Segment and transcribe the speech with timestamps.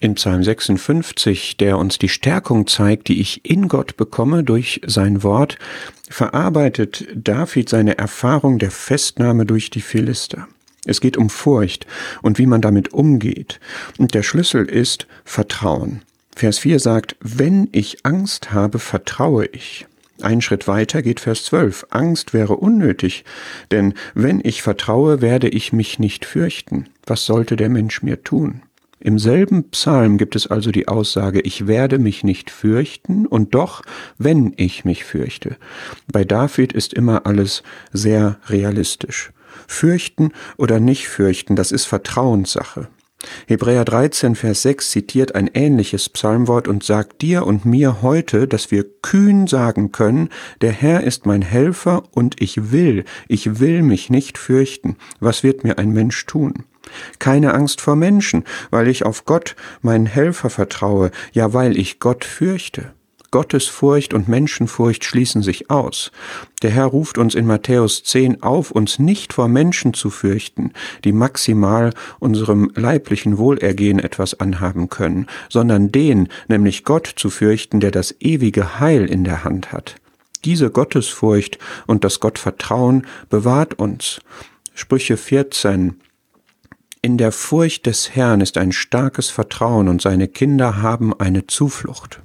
[0.00, 5.22] in Psalm 56, der uns die Stärkung zeigt, die ich in Gott bekomme durch sein
[5.22, 5.58] Wort,
[6.08, 10.48] verarbeitet David seine Erfahrung der Festnahme durch die Philister.
[10.86, 11.86] Es geht um Furcht
[12.22, 13.60] und wie man damit umgeht.
[13.98, 16.00] Und der Schlüssel ist Vertrauen.
[16.34, 19.86] Vers 4 sagt, wenn ich Angst habe, vertraue ich.
[20.22, 21.86] Ein Schritt weiter geht Vers 12.
[21.90, 23.24] Angst wäre unnötig,
[23.70, 26.86] denn wenn ich vertraue, werde ich mich nicht fürchten.
[27.04, 28.62] Was sollte der Mensch mir tun?
[29.02, 33.80] Im selben Psalm gibt es also die Aussage, ich werde mich nicht fürchten und doch,
[34.18, 35.56] wenn ich mich fürchte.
[36.12, 39.32] Bei David ist immer alles sehr realistisch.
[39.66, 42.88] Fürchten oder nicht fürchten, das ist Vertrauenssache.
[43.46, 48.70] Hebräer 13, Vers 6 zitiert ein ähnliches Psalmwort und sagt dir und mir heute, dass
[48.70, 50.28] wir kühn sagen können,
[50.60, 54.96] der Herr ist mein Helfer und ich will, ich will mich nicht fürchten.
[55.20, 56.64] Was wird mir ein Mensch tun?
[57.18, 62.24] Keine Angst vor Menschen, weil ich auf Gott, meinen Helfer, vertraue, ja weil ich Gott
[62.24, 62.92] fürchte.
[63.30, 66.10] Gottesfurcht und Menschenfurcht schließen sich aus.
[66.62, 70.72] Der Herr ruft uns in Matthäus 10 auf, uns nicht vor Menschen zu fürchten,
[71.04, 77.92] die maximal unserem leiblichen Wohlergehen etwas anhaben können, sondern den, nämlich Gott zu fürchten, der
[77.92, 79.94] das ewige Heil in der Hand hat.
[80.44, 84.20] Diese Gottesfurcht und das Gottvertrauen bewahrt uns.
[84.74, 86.00] Sprüche 14
[87.02, 92.22] in der Furcht des Herrn ist ein starkes Vertrauen und seine Kinder haben eine Zuflucht.